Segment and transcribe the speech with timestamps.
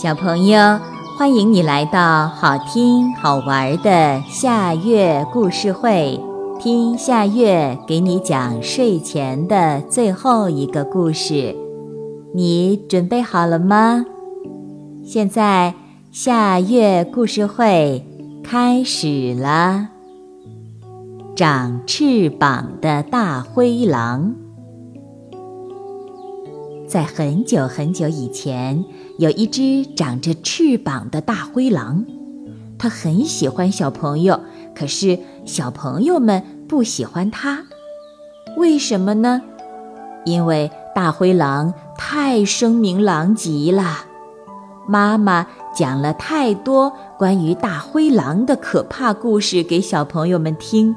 [0.00, 0.78] 小朋友，
[1.18, 6.20] 欢迎你来到好听好玩的夏月故事会，
[6.60, 11.56] 听夏月给你讲睡前的最后一个故事。
[12.32, 14.04] 你准备好了吗？
[15.04, 15.74] 现在
[16.12, 18.06] 夏月故事会
[18.44, 19.88] 开始了。
[21.34, 24.36] 长翅膀的大灰狼。
[26.88, 28.82] 在很久很久以前，
[29.18, 32.06] 有一只长着翅膀的大灰狼，
[32.78, 34.40] 它很喜欢小朋友，
[34.74, 37.62] 可是小朋友们不喜欢它。
[38.56, 39.42] 为什么呢？
[40.24, 44.06] 因为大灰狼太声名狼藉了。
[44.86, 50.96] 妈妈讲了太多关于大灰狼的可怕故事给小朋友们听。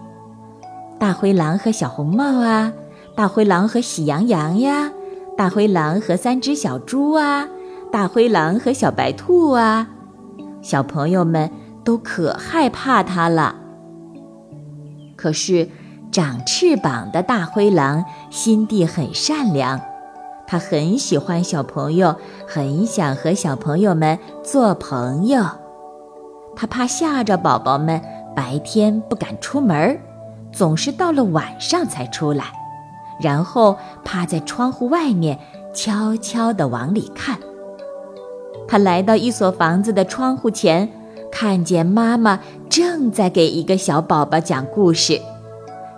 [0.98, 2.72] 大灰狼和小红帽啊，
[3.14, 4.90] 大灰狼和喜羊羊呀。
[5.38, 7.48] 大灰狼和三只小猪啊，
[7.92, 9.88] 大灰狼和小白兔啊，
[10.62, 11.50] 小朋友们
[11.84, 13.56] 都可害怕它了。
[15.16, 15.70] 可是，
[16.12, 19.80] 长翅膀的大灰狼心地很善良，
[20.46, 22.16] 他很喜欢小朋友，
[22.48, 25.44] 很想和小朋友们做朋友。
[26.56, 28.02] 他怕吓着宝宝们，
[28.36, 29.98] 白天不敢出门，
[30.52, 32.61] 总是到了晚上才出来。
[33.22, 35.40] 然后趴在窗户外面，
[35.74, 37.38] 悄悄地往里看。
[38.68, 40.90] 他来到一所房子的窗户前，
[41.32, 45.20] 看见妈妈正在给一个小宝宝讲故事，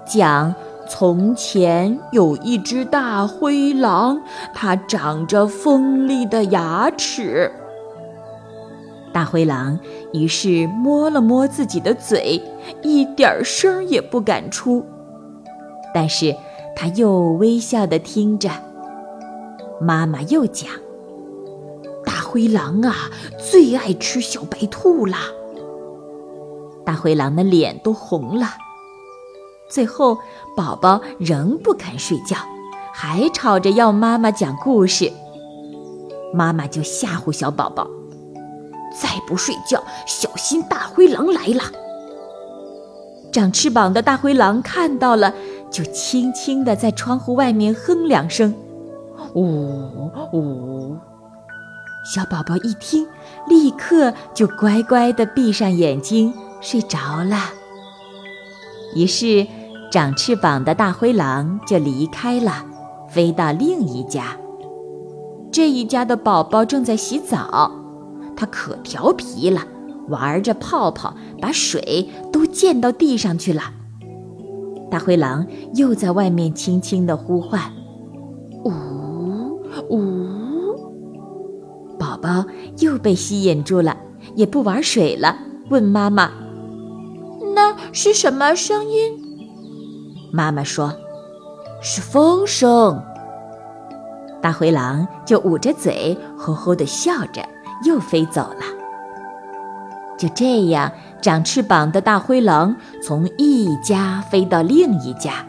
[0.05, 0.53] 讲
[0.89, 4.21] 从前有一只大灰狼，
[4.53, 7.51] 它长着锋利的牙齿。
[9.11, 9.79] 大灰狼
[10.11, 12.41] 于是摸了摸自己的嘴，
[12.81, 14.83] 一点声也不敢出，
[15.93, 16.35] 但是。
[16.75, 18.49] 他又微笑地听着，
[19.79, 20.69] 妈妈又讲
[22.03, 25.19] ：“大灰狼啊，最爱吃小白兔啦。”
[26.85, 28.47] 大灰狼的脸都红了。
[29.69, 30.17] 最后，
[30.57, 32.35] 宝宝仍不肯睡觉，
[32.93, 35.11] 还吵着要妈妈讲故事。
[36.33, 37.87] 妈妈就吓唬小宝宝
[38.99, 41.63] ：“再不睡觉，小心大灰狼来了。”
[43.31, 45.33] 长翅膀的大灰狼看到了。
[45.73, 48.53] 就轻轻地在窗户外面哼两声，
[49.33, 50.95] 呜呜。
[52.05, 53.07] 小宝宝一听，
[53.47, 56.31] 立刻就乖乖地闭上眼睛
[56.61, 57.37] 睡着了。
[58.95, 59.47] 于是，
[59.91, 62.63] 长翅膀的大灰狼就离开了，
[63.09, 64.37] 飞到另一家。
[65.51, 67.71] 这一家的宝宝正在洗澡，
[68.35, 69.63] 他可调皮了，
[70.09, 73.63] 玩着泡泡，把水都溅到地上去了。
[74.93, 75.43] 大灰狼
[75.73, 77.59] 又在外面轻轻地呼唤
[78.63, 78.69] ：“呜
[79.89, 79.97] 呜！”
[81.97, 82.45] 宝宝
[82.77, 83.97] 又被吸引住了，
[84.35, 85.35] 也不玩水了，
[85.71, 86.29] 问妈妈
[87.55, 89.19] ：“那是什么声音？”
[90.31, 90.93] 妈妈说
[91.81, 93.01] ：“是风声。”
[94.43, 97.41] 大灰狼就捂着嘴，呵呵地笑着，
[97.83, 98.72] 又飞走了。
[100.17, 100.91] 就这样。
[101.21, 105.45] 长翅膀的大灰狼从一家飞到另一家，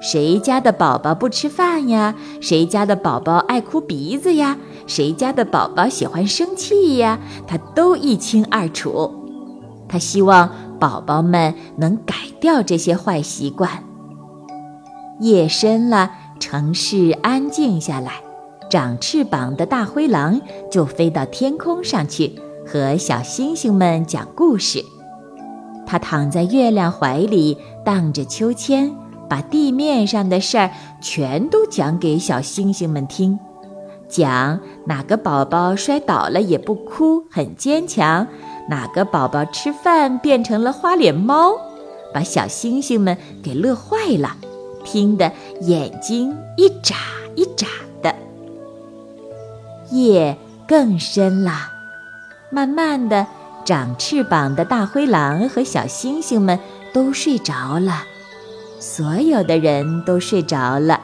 [0.00, 2.14] 谁家的宝宝不吃饭呀？
[2.40, 4.58] 谁家的宝宝爱哭鼻子呀？
[4.86, 7.18] 谁家的宝宝喜欢生气呀？
[7.46, 9.10] 他都一清二楚。
[9.88, 13.82] 他希望宝宝们能改掉这些坏习惯。
[15.20, 18.12] 夜深了，城市安静下来，
[18.68, 24.84] 长翅膀的大灰狼就飞到天空上去，和小星星们讲故事。
[25.86, 28.92] 他躺在月亮怀里，荡着秋千，
[29.28, 33.38] 把地面上的事儿全都讲给小星星们听。
[34.08, 38.26] 讲哪个宝宝摔倒了也不哭，很坚强；
[38.68, 41.52] 哪个宝宝吃饭变成了花脸猫，
[42.12, 44.36] 把小星星们给乐坏了，
[44.84, 45.32] 听得
[45.62, 46.96] 眼睛一眨
[47.34, 47.66] 一眨
[48.02, 48.14] 的。
[49.90, 50.36] 夜
[50.66, 51.52] 更深了，
[52.50, 53.26] 慢慢的。
[53.64, 56.56] 长翅膀的大灰狼和小星星们
[56.94, 58.04] 都睡着了，
[58.78, 61.00] 所有的人都睡着了，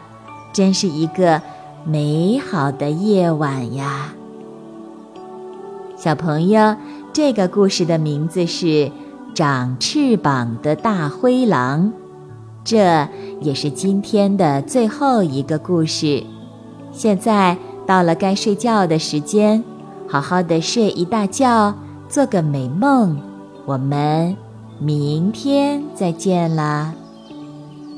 [0.53, 1.43] 真是一个
[1.85, 4.15] 美好的夜晚呀！
[5.97, 6.77] 小朋友，
[7.13, 8.67] 这个故事的名字是
[9.35, 11.87] 《长翅膀的大灰狼》，
[12.63, 13.09] 这
[13.41, 16.23] 也是今天的最后一个故事。
[16.93, 19.65] 现在到了该睡觉的时间，
[20.13, 21.75] 好好的睡一大觉。
[22.07, 23.17] 做个美梦，
[23.65, 24.37] 我们
[24.79, 26.93] 明天再见啦，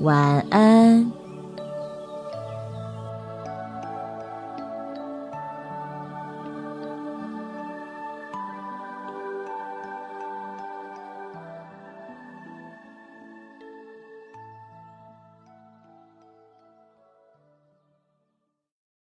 [0.01, 1.11] 晚安。